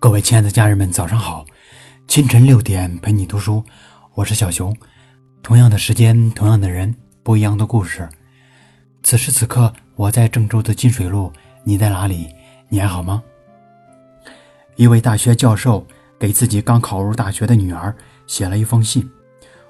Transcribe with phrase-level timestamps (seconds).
[0.00, 1.44] 各位亲爱的家人们，早上好！
[2.06, 3.64] 清晨六点陪你读书，
[4.14, 4.72] 我是小熊。
[5.42, 6.94] 同样的时间，同样的人，
[7.24, 8.08] 不一样的故事。
[9.02, 11.32] 此时此刻，我在郑州的金水路，
[11.64, 12.28] 你在哪里？
[12.68, 13.20] 你还好吗？
[14.76, 15.84] 一位大学教授
[16.16, 17.92] 给自己刚考入大学的女儿
[18.28, 19.10] 写了一封信，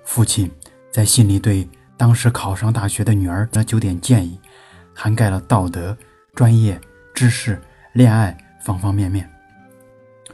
[0.04, 0.50] 父亲
[0.92, 1.66] 在信里对
[1.96, 4.38] 当时考上大学的女儿的九点建议，
[4.94, 5.96] 涵盖了道德、
[6.34, 6.78] 专业、
[7.14, 7.58] 知识、
[7.94, 9.26] 恋爱方方面面。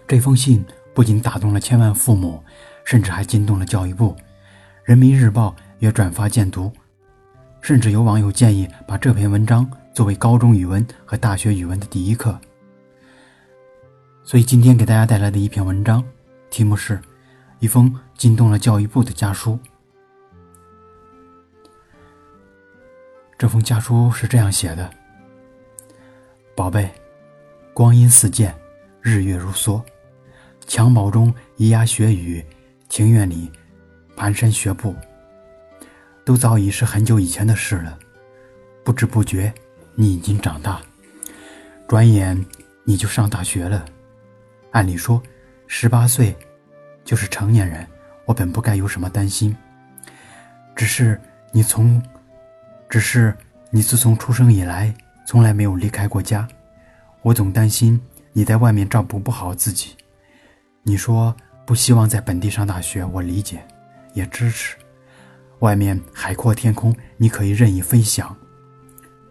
[0.06, 2.42] 这封信不仅打动了千万父母，
[2.84, 4.12] 甚至还惊动了教育部，
[4.84, 6.70] 《人民日报》也转发荐读，
[7.62, 12.38] 甚至有网友建议把这篇文章作为高中语文和大学语文的第一课。
[14.22, 16.04] 所以今天给大家带来的一篇文章，
[16.50, 16.98] 题目是
[17.58, 19.52] 《一封惊动了教育部的家书》。
[23.38, 24.88] 这封家书是这样写的
[26.54, 26.90] ：“宝贝，
[27.72, 28.54] 光阴似箭，
[29.00, 29.82] 日月如梭。”
[30.66, 32.44] 襁褓中咿呀学语，
[32.88, 33.50] 庭院里
[34.16, 34.94] 蹒跚学步，
[36.24, 37.98] 都早已是很久以前的事了。
[38.84, 39.52] 不知不觉，
[39.94, 40.80] 你已经长大，
[41.86, 42.44] 转眼
[42.84, 43.84] 你就上大学了。
[44.72, 45.22] 按理说，
[45.66, 46.36] 十八岁
[47.04, 47.86] 就是成年人，
[48.24, 49.56] 我本不该有什么担心。
[50.74, 51.20] 只是
[51.52, 52.02] 你从，
[52.88, 53.34] 只是
[53.70, 54.92] 你自从出生以来，
[55.26, 56.46] 从来没有离开过家，
[57.22, 58.00] 我总担心
[58.32, 59.96] 你在外面照顾不好自己。
[60.86, 63.66] 你说不希望在本地上大学，我理解，
[64.12, 64.76] 也支持。
[65.60, 68.36] 外面海阔天空，你可以任意飞翔。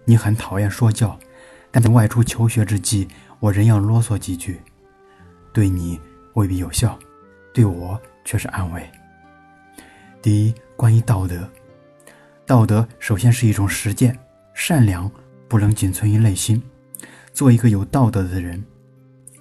[0.04, 1.18] 你很讨厌说教，
[1.70, 3.08] 但在外出求学之际，
[3.40, 4.60] 我仍要啰嗦几句。
[5.54, 6.02] 对你
[6.34, 6.98] 未必有效，
[7.54, 8.90] 对我却是安慰。
[10.24, 11.48] 第一，关于道德，
[12.48, 14.18] 道德首先是一种实践，
[14.56, 15.10] 善良
[15.48, 16.60] 不能仅存于内心。
[17.32, 18.64] 做一个有道德的人，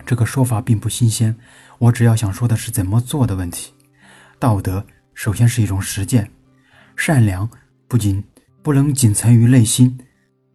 [0.05, 1.35] 这个说法并不新鲜。
[1.79, 3.73] 我只要想说的是怎么做的问题。
[4.39, 6.31] 道德首先是一种实践，
[6.97, 7.49] 善良
[7.89, 8.23] 不仅
[8.63, 9.99] 不能仅存于内心。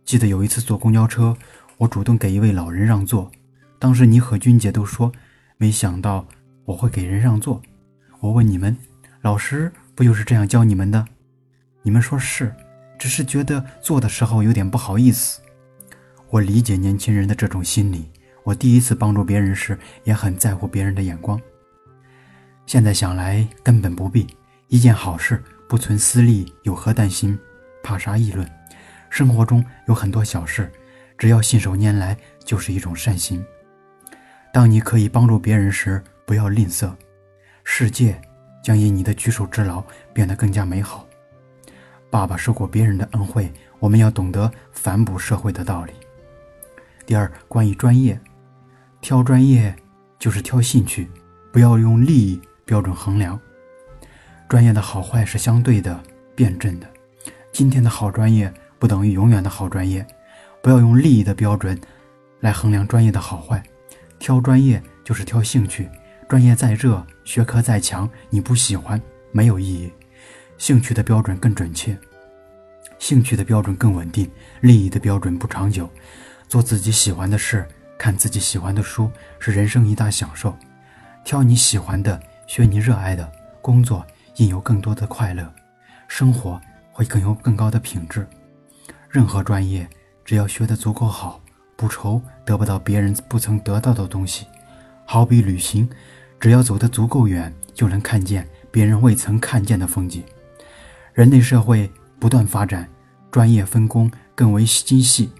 [0.05, 1.35] 记得有一次坐公交车，
[1.77, 3.29] 我主动给一位老人让座，
[3.77, 5.11] 当时你和君姐都说
[5.57, 6.25] 没想到
[6.65, 7.61] 我会给人让座。
[8.19, 8.75] 我问你们，
[9.21, 11.05] 老师不就是这样教你们的？
[11.81, 12.53] 你们说是，
[12.97, 15.41] 只是觉得做的时候有点不好意思。
[16.29, 18.09] 我理解年轻人的这种心理。
[18.47, 21.37] 我第一次帮助别人时，也很在乎别人的眼光。
[22.65, 24.25] 现在想来，根本不必。
[24.69, 27.37] 一件好事，不存私利，有何担心？
[27.83, 28.49] 怕啥议论？
[29.09, 30.71] 生活中有很多小事，
[31.17, 33.45] 只要信手拈来，就是一种善心。
[34.53, 36.89] 当你可以帮助别人时，不要吝啬，
[37.65, 38.17] 世界
[38.63, 39.83] 将因你的举手之劳
[40.13, 41.05] 变得更加美好。
[42.09, 45.91] 爸爸受过别人的恩惠，我们要懂得反哺社会的道理。
[47.05, 48.17] 第二，关于专业。
[48.99, 49.73] 挑专业
[50.19, 51.09] 就是挑兴趣，
[51.51, 53.39] 不要用利益标准衡量。
[54.49, 56.01] 专业的好坏是相对的、
[56.35, 56.87] 辩证的。
[57.51, 60.05] 今天的好专业不等于永远的好专业，
[60.61, 61.79] 不要用利益的标准
[62.39, 63.63] 来衡量专业的好坏。
[64.19, 65.89] 挑专业就是挑兴趣，
[66.27, 69.91] 专业再热，学科再强，你不喜欢没有意义。
[70.57, 71.95] 兴趣的标准更准确，
[72.97, 74.29] 兴趣的标准更稳定，
[74.61, 75.87] 利益的标准不长久。
[76.47, 77.67] 做自己喜欢的事。
[77.97, 80.55] 看自己喜欢的书是人生一大享受，
[81.23, 83.29] 挑你喜欢的，学你热爱的
[83.61, 85.51] 工作，应有更多的快乐，
[86.07, 88.27] 生活会更有更高的品质。
[89.09, 89.89] 任何专业，
[90.23, 91.41] 只要学得足够好，
[91.75, 94.45] 不愁得不到别人不曾得到的东西。
[95.05, 95.89] 好比旅行，
[96.39, 100.23] 只要走得足够远，就能看见别人未曾看见的风景。
[101.13, 102.87] 人类社会不断发展，
[103.31, 105.31] 专业分工更为精细，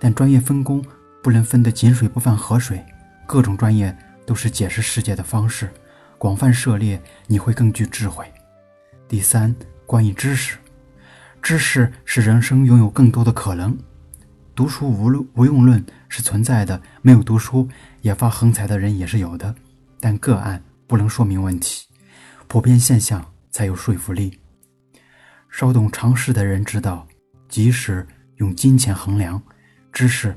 [0.00, 0.84] 但专业分工。
[1.24, 2.84] 不能分得井水不犯河水，
[3.26, 3.96] 各种专业
[4.26, 5.72] 都是解释世界的方式，
[6.18, 8.30] 广泛涉猎，你会更具智慧。
[9.08, 10.58] 第三，关于知识，
[11.40, 13.74] 知识使人生拥有更多的可能。
[14.54, 17.66] 读书无论无用论是存在的，没有读书
[18.02, 19.54] 也发横财的人也是有的，
[20.00, 21.86] 但个案不能说明问题，
[22.46, 24.38] 普遍现象才有说服力。
[25.48, 27.08] 稍懂常识的人知道，
[27.48, 28.06] 即使
[28.36, 29.42] 用金钱衡量，
[29.90, 30.36] 知识。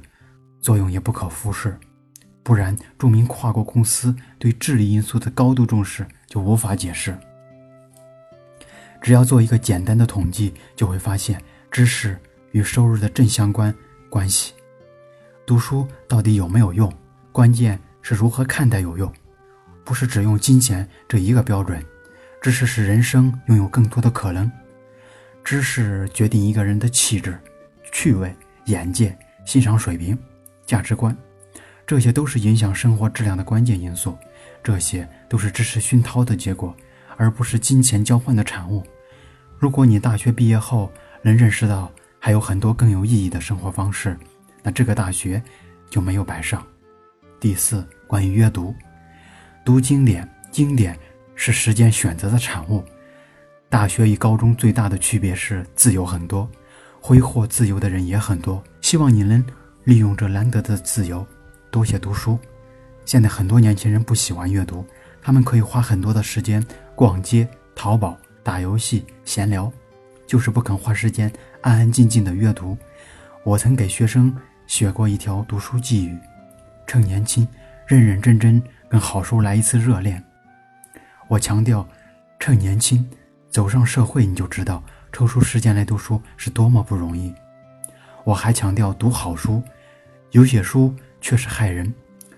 [0.68, 1.80] 作用也不可忽视，
[2.44, 7.18] 不然著名跨国公司对智力因素的高度重视就无法解释。
[9.02, 11.42] 只要做一个简单的统计，就会发现
[11.72, 12.20] 知识
[12.52, 13.74] 与收入的正相关
[14.10, 14.54] 关系。
[15.46, 16.92] 读书到底有没有用？
[17.32, 19.10] 关键是如何看待有用，
[19.86, 21.82] 不是只用金钱这一个标准。
[22.42, 24.52] 知识使人生拥有更多的可能，
[25.46, 27.40] 知识决定一个人的气质、
[27.90, 28.36] 趣味、
[28.66, 30.20] 眼界、欣赏水平。
[30.68, 31.18] 价值观，
[31.88, 34.16] 这些都是影响生活质量的关键因素，
[34.62, 36.76] 这些都是知识熏陶的结果，
[37.16, 38.84] 而不是金钱交换的产物。
[39.58, 40.92] 如果你大学毕业后
[41.24, 44.16] 能认识到还有很多更有意义的生活方式，
[44.62, 45.42] 那这个大学
[45.90, 46.62] 就没有白上。
[47.40, 48.76] 第四，关于阅读，
[49.64, 51.00] 读经典，经典
[51.34, 52.84] 是时间选择的产物。
[53.70, 56.50] 大学与高中最大的区别是自由很多，
[57.00, 58.64] 挥霍自由的人也很多。
[58.82, 59.44] 希望你能
[59.88, 61.26] 利用这难得的自由，
[61.72, 62.38] 多些读书。
[63.06, 64.86] 现在很多年轻人不喜欢阅读，
[65.22, 66.62] 他们可以花很多的时间
[66.94, 68.18] 逛街、淘宝。
[68.44, 69.72] 打游戏、闲聊，
[70.26, 71.32] 就是不肯花时间
[71.62, 72.78] 安安静静的阅读。
[73.44, 74.36] 我曾给学生
[74.66, 76.18] 写过一条读书寄语：
[76.86, 77.48] 趁年轻，
[77.86, 80.22] 认认真真跟好书来一次热恋。
[81.30, 81.88] 我强调，
[82.40, 83.10] 趁年轻，
[83.50, 87.34] 走上社会你就知道抽出时间来读书是多么不容易。
[88.26, 89.64] 我还强调读好书，
[90.32, 91.94] 有些书确实害人，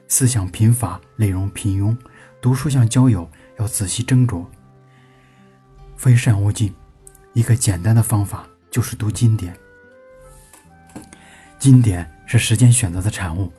[0.08, 1.98] 思想贫乏，内容平庸。
[2.40, 4.46] 读书像交友，要仔细斟酌。
[5.98, 6.74] 非善勿近，
[7.34, 9.54] 一个简单的方法就是读经典。
[11.58, 13.52] 经典是时间选择的产物，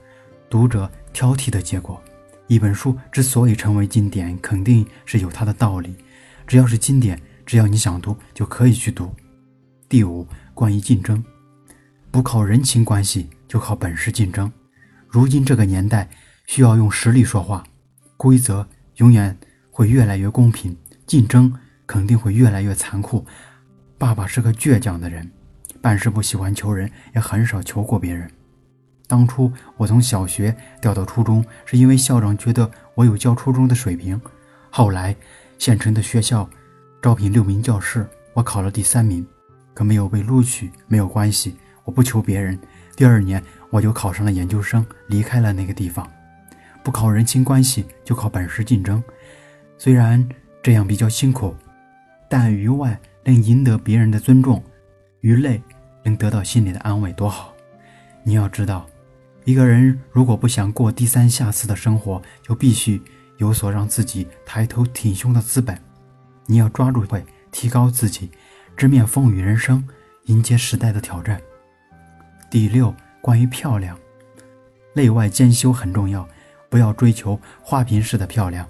[0.49, 2.01] 读者挑剔的结果。
[2.47, 5.95] 一本书之所以成为经典，肯定是有它的道理。
[6.47, 9.15] 只要是经典，只要你想读，就可以去读。
[9.89, 11.23] 第五，关于竞争，
[12.11, 14.51] 不靠人情关系，就靠本事竞争。
[15.09, 16.09] 如今这个年代，
[16.47, 17.65] 需要用实力说话，
[18.17, 18.67] 规则
[18.99, 19.37] 永远
[19.73, 20.75] 会越来越公平，
[21.05, 21.53] 竞争。
[21.85, 23.27] 肯定会越来越残酷。
[23.99, 25.29] 爸爸是个倔强的人，
[25.83, 28.31] 办事不喜欢求人，也很少求过别人。
[29.09, 34.21] 当初我从小学调到初中，是因为校长觉得我有教初中的水平。
[34.71, 35.17] 后来
[35.59, 36.49] 县城的学校
[37.03, 39.27] 招聘六名教师，我考了第三名，
[39.75, 40.71] 可没有被录取。
[40.87, 42.57] 没有关系，我不求别人。
[43.01, 46.07] 第二年我就考上了研究生，离开了那个地方。
[46.83, 49.03] 不靠人情关系，就靠本事竞争。
[49.79, 50.29] 虽然
[50.63, 51.57] 这样比较辛苦。
[52.29, 54.63] 但于外能赢得别人的尊重，
[55.23, 55.63] 于内
[56.03, 57.55] 能得到心里的安慰，多好！
[58.23, 58.87] 你要知道，
[59.47, 63.01] 一个人如果不想过低三下四的生活，就必须
[63.39, 65.75] 有所让自己抬头挺胸的资本。
[66.45, 68.31] 你要抓住机会，提高自己，
[68.77, 69.89] 直面风雨人生，
[70.27, 71.41] 迎接时代的挑战。
[72.51, 73.97] 第六，关于漂亮，
[74.93, 76.29] 内外兼修很重要，
[76.69, 78.69] 不要追求花瓶式的漂亮，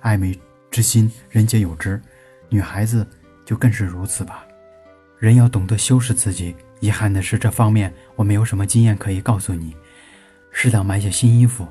[0.00, 0.34] 爱美
[0.70, 2.00] 之心，人皆有之。
[2.48, 3.06] 女孩子
[3.44, 4.46] 就更是如此吧。
[5.18, 6.56] 人要懂得修饰自己。
[6.80, 9.76] 遗憾的是，这方面我没有什么经验可以告诉你。
[10.50, 11.68] 适当买些新衣服，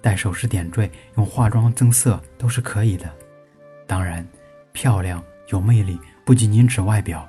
[0.00, 3.10] 戴首饰点缀，用化妆增色都是可以的。
[3.88, 4.24] 当然，
[4.70, 7.28] 漂亮有魅力不仅仅指外表，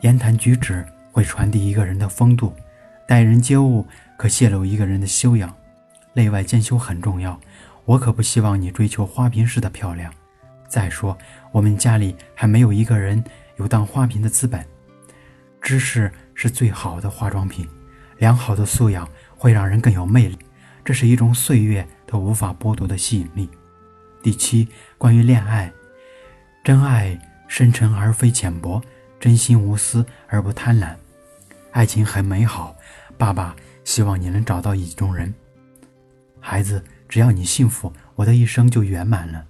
[0.00, 2.54] 言谈举止会传递一个人的风度，
[3.06, 3.86] 待人接物
[4.16, 5.54] 可泄露一个人的修养。
[6.12, 7.38] 内外兼修很重要。
[7.84, 10.12] 我可不希望你追求花瓶式的漂亮。
[10.66, 11.16] 再说，
[11.52, 13.22] 我们家里还没有一个人
[13.56, 14.64] 有当花瓶的资本。
[15.60, 17.68] 知识是最好的化妆品，
[18.18, 20.38] 良好的素养会让人更有魅力，
[20.84, 23.48] 这是一种岁月都无法剥夺的吸引力。
[24.22, 24.66] 第七，
[24.96, 25.70] 关于恋爱，
[26.62, 28.80] 真爱深沉而非浅薄，
[29.20, 30.94] 真心无私而不贪婪。
[31.72, 32.74] 爱情很美好，
[33.24, 35.32] 爸爸希望你能找到意中人。
[36.40, 39.42] 孩子，只要你幸福，我的一生就圆满了。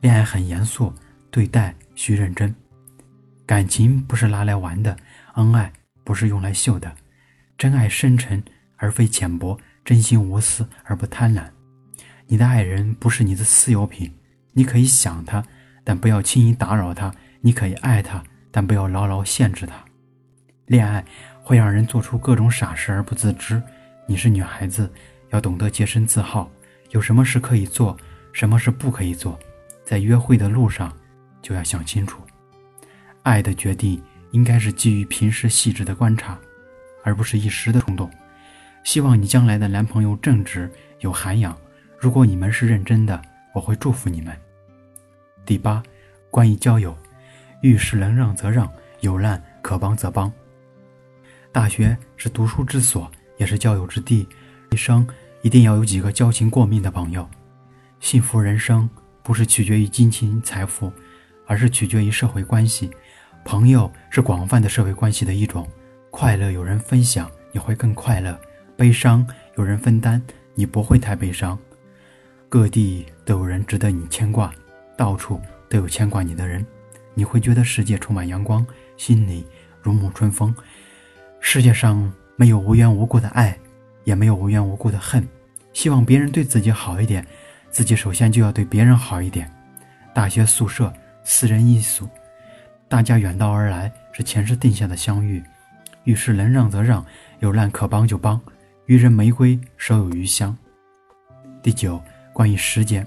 [0.00, 0.94] 恋爱很严肃，
[1.28, 2.54] 对待需认真。
[3.44, 4.96] 感情不是拿来玩的，
[5.34, 5.72] 恩爱
[6.04, 6.94] 不是用来秀的。
[7.58, 8.40] 真爱深沉
[8.76, 11.42] 而非浅薄，真心无私而不贪婪。
[12.28, 14.14] 你的爱人不是你的私有品，
[14.52, 15.44] 你可以想他，
[15.82, 19.84] 但不要轻易打扰他；你可以爱他，但不要牢牢限制他。
[20.66, 21.04] 恋爱
[21.50, 23.60] 会让人做出各种傻事而不自知。
[24.06, 24.88] 你是女孩子，
[25.30, 26.48] 要懂得洁身自好，
[26.90, 27.96] 有什么事可以做，
[28.32, 29.36] 什么事不可以做。
[29.84, 30.96] 在约会的路上，
[31.42, 32.22] 就要想清楚，
[33.24, 36.38] 爱的决定应该是基于平时细致的观察，
[37.02, 38.08] 而不是一时的冲动。
[38.84, 41.58] 希望你将来的男朋友正直有涵养。
[41.98, 43.20] 如果你们是认真的，
[43.52, 44.32] 我会祝福你们。
[45.44, 45.82] 第八，
[46.30, 46.96] 关于交友，
[47.60, 50.32] 遇事能让则让，有难可帮则帮。
[51.52, 54.26] 大学是读书之所，也是交友之地。
[54.70, 55.06] 一生
[55.42, 57.28] 一定要有几个交情过命的朋友，
[58.00, 58.88] 幸福人生。
[59.22, 60.90] 不是取决于金钱财富，
[61.46, 62.90] 而是取决于社会关系。
[63.44, 65.68] 朋友是广泛的社会关系的一种。
[66.10, 68.34] 快乐有人分享，你会更快乐；
[68.76, 69.24] 悲伤
[69.56, 70.20] 有人分担，
[70.54, 71.56] 你不会太悲伤。
[72.48, 74.52] 各地都有人值得你牵挂，
[74.96, 76.66] 到处都有牵挂你的人，
[77.14, 78.66] 你会觉得世界充满阳光，
[78.96, 79.46] 心里
[79.82, 80.52] 如沐春风。
[81.40, 83.58] 世界上没有无缘无故的爱，
[84.04, 85.26] 也没有无缘无故的恨。
[85.72, 87.26] 希望别人对自己好一点，
[87.70, 89.50] 自己首先就要对别人好一点。
[90.14, 90.92] 大学宿舍
[91.24, 92.08] 四人一宿，
[92.88, 95.42] 大家远道而来，是前世定下的相遇。
[96.04, 97.04] 遇事能让则让，
[97.40, 98.40] 有难可帮就帮。
[98.86, 100.56] 予人玫瑰，手有余香。
[101.62, 102.00] 第九，
[102.32, 103.06] 关于时间，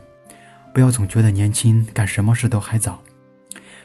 [0.74, 3.02] 不要总觉得年轻干什么事都还早。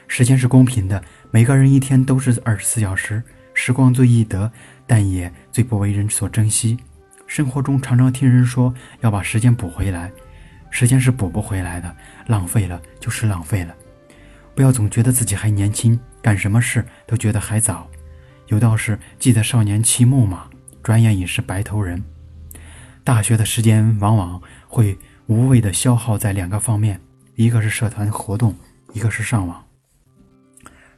[0.07, 3.21] 时间是公平的，每个人一天都是二十四小时。
[3.61, 4.49] 时光最易得，
[4.87, 6.77] 但也最不为人所珍惜。
[7.27, 10.09] 生活中常常听人说要把时间补回来，
[10.69, 11.93] 时间是补不回来的，
[12.27, 13.75] 浪费了就是浪费了。
[14.55, 17.85] 不要总觉得自己还年轻，干什么事都觉得还早。
[18.47, 20.47] 有道是“记得少年骑木马，
[20.81, 22.01] 转眼已是白头人”。
[23.03, 24.97] 大学的时间往往会
[25.27, 27.01] 无谓的消耗在两个方面，
[27.35, 28.55] 一个是社团活动，
[28.93, 29.65] 一个是上网。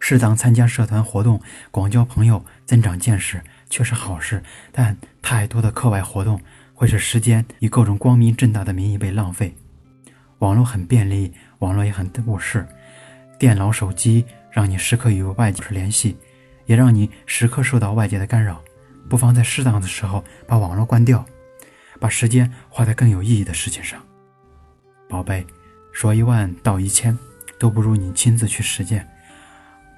[0.03, 1.39] 适当参加社团活动，
[1.69, 3.39] 广交朋友，增长见识，
[3.69, 4.43] 却是好事。
[4.71, 6.41] 但太多的课外活动
[6.73, 9.55] 会使时间以各种光明正大的名义被浪费。
[10.39, 12.67] 网络很便利，网络也很误事。
[13.37, 16.17] 电脑、手机让你时刻与外界联系，
[16.65, 18.59] 也让你时刻受到外界的干扰。
[19.07, 21.23] 不妨在适当的时候把网络关掉，
[21.99, 24.01] 把时间花在更有意义的事情上。
[25.07, 25.45] 宝贝，
[25.91, 27.15] 说一万道一千，
[27.59, 29.07] 都不如你亲自去实践。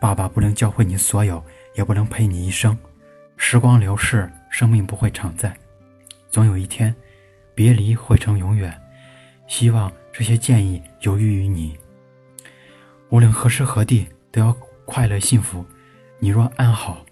[0.04, 1.42] 爸爸不能教会你所有，
[1.76, 2.78] 也不能陪你一生。
[3.38, 5.56] 时光流逝，生命不会常在，
[6.30, 6.94] 总有一天，
[7.56, 8.78] 别离会成永远。
[9.48, 11.78] 希望这些建议有益于你。
[13.12, 15.66] 无论何时何地，都要快乐幸福。
[16.20, 17.06] 你若安好，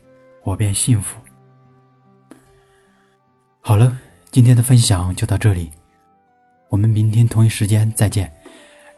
[0.44, 1.18] 我便幸福。
[3.62, 3.98] 好了，
[4.32, 5.72] 今天的分享就到这里，
[6.68, 8.30] 我们明天同一时间再见。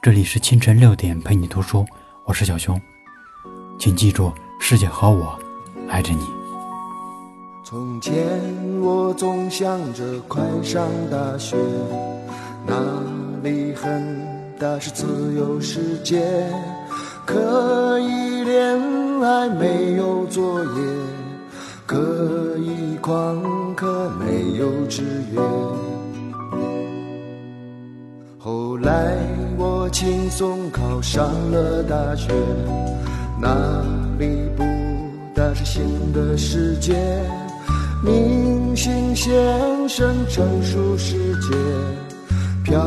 [0.02, 1.86] 这里是清晨六点陪你读书，
[2.26, 2.82] 我是小熊。
[3.84, 5.38] 请记住，世界和我
[5.90, 6.22] 爱着你。
[7.66, 8.16] 从前
[8.80, 11.58] 我总想着快上大学，
[12.66, 12.74] 那
[13.44, 14.26] 里很
[14.58, 16.50] 大是自由世界，
[17.26, 18.80] 可以恋
[19.22, 20.70] 爱没有作业，
[21.86, 21.98] 可
[22.60, 25.42] 以旷课没有制约。
[28.40, 29.18] 后来
[29.58, 32.32] 我轻松考上了大学。
[33.44, 33.54] 哪
[34.18, 34.64] 里不
[35.36, 36.94] 大是新的世界，
[38.02, 39.34] 明星先
[39.90, 41.50] 生成熟世界，
[42.64, 42.82] 漂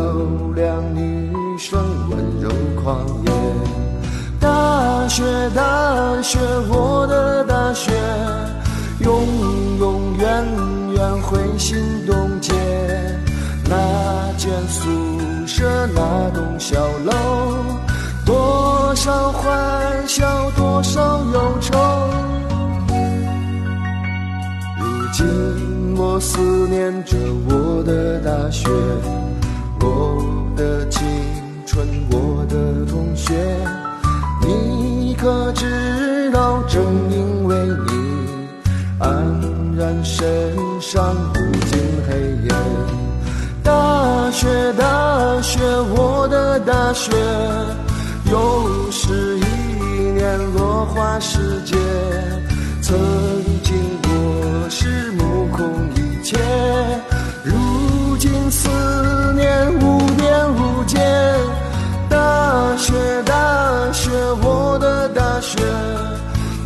[0.55, 2.49] 亮女生温柔
[2.83, 3.31] 狂野。
[4.41, 5.23] 大学，
[5.55, 6.39] 大学，
[6.71, 6.86] 我
[26.17, 27.15] 我思念着
[27.47, 28.71] 我的大学，
[29.81, 31.07] 我的青
[31.67, 33.35] 春，我的同学。
[34.41, 37.55] 你可知道，正因为
[37.87, 37.93] 你
[38.99, 40.27] 黯然神
[40.81, 42.49] 伤，不尽黑夜。
[43.63, 45.61] 大学，大学，
[45.99, 47.13] 我的大学。
[48.33, 49.45] 又是一
[50.15, 51.77] 年落花时节，
[52.81, 52.97] 曾
[53.63, 55.69] 经我是目空
[56.27, 56.37] 切，
[57.45, 58.69] 如今思
[59.37, 60.99] 念无边无界。
[62.11, 62.93] 大学，
[63.25, 64.11] 大学，
[64.43, 65.57] 我的大学，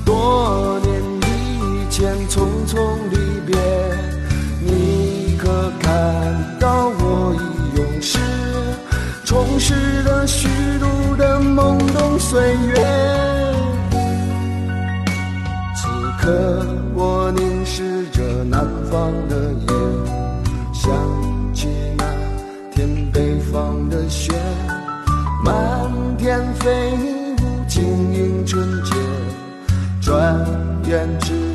[0.03, 0.91] 多年
[1.29, 2.79] 以前匆匆
[3.11, 3.55] 离别，
[4.65, 5.93] 你可看
[6.59, 8.19] 到我已永逝，
[9.27, 10.49] 充实了虚
[10.79, 11.39] 度的。
[11.39, 12.75] 懵懂岁月，
[15.75, 15.89] 此
[16.19, 16.65] 刻
[16.95, 17.50] 我凝
[18.61, 19.69] 南方的夜，
[20.71, 20.93] 想
[21.55, 22.05] 起那
[22.71, 24.35] 天北方的雪，
[25.43, 27.37] 漫天飞舞，
[27.67, 28.95] 晶莹纯洁，
[30.03, 30.47] 转
[30.87, 31.50] 眼之间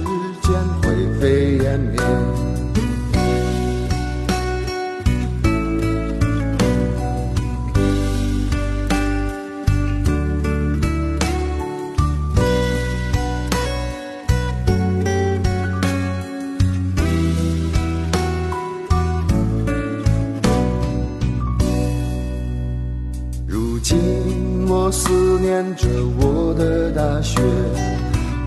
[24.85, 25.87] 我思念着
[26.19, 27.41] 我的大学，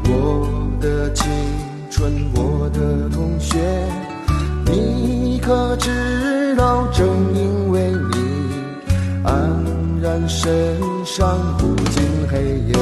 [0.05, 0.49] 我
[0.81, 1.27] 的青
[1.91, 3.59] 春，我的同学，
[4.65, 6.87] 你可知道？
[6.93, 8.53] 正因为你
[9.25, 12.75] 黯然神伤，不尽黑夜。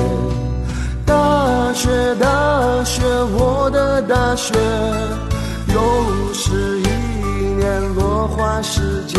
[1.06, 3.02] 大学，大学，
[3.38, 4.52] 我的大学，
[5.72, 6.88] 又是一
[7.56, 7.94] 年。
[7.94, 9.18] 落花时节，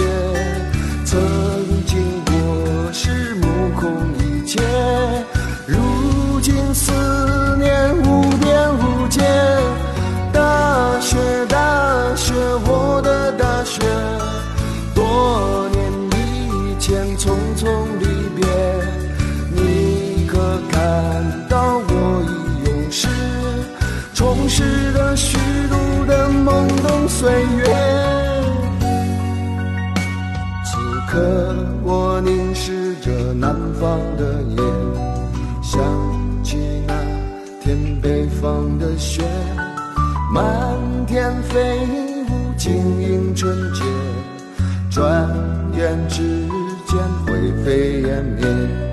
[31.08, 34.62] 可我凝视着南方的夜，
[35.64, 35.82] 想
[36.44, 36.94] 起那
[37.62, 39.24] 天北方的雪。
[40.34, 40.44] 漫
[41.08, 41.80] 天飞
[42.30, 43.84] 舞，晶莹纯洁，
[44.92, 45.30] 转
[45.78, 46.22] 眼之
[46.86, 48.87] 间灰飞烟灭。